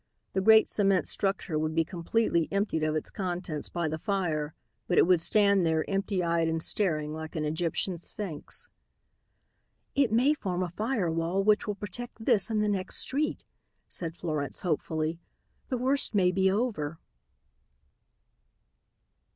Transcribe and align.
The 0.33 0.41
great 0.41 0.67
cement 0.67 1.05
structure 1.05 1.59
would 1.59 1.75
be 1.75 1.85
completely 1.85 2.47
emptied 2.51 2.81
of 2.83 2.95
its 2.95 3.11
contents 3.11 3.69
by 3.69 3.87
the 3.87 3.99
fire 3.99 4.55
but 4.87 4.97
it 4.97 5.05
would 5.05 5.21
stand 5.21 5.63
there 5.63 5.87
empty 5.87 6.23
eyed 6.23 6.47
and 6.47 6.59
staring 6.59 7.13
like 7.13 7.35
an 7.35 7.45
Egyptian 7.45 7.99
sphinx. 7.99 8.67
"It 9.93 10.11
may 10.11 10.33
form 10.33 10.63
a 10.63 10.69
fire 10.71 11.11
wall 11.11 11.43
which 11.43 11.67
will 11.67 11.75
protect 11.75 12.25
this 12.25 12.49
and 12.49 12.63
the 12.63 12.67
next 12.67 12.97
street," 12.97 13.45
said 13.87 14.17
Florence 14.17 14.61
hopefully. 14.61 15.19
"The 15.69 15.77
worst 15.77 16.15
may 16.15 16.31
be 16.31 16.49
over." 16.49 16.97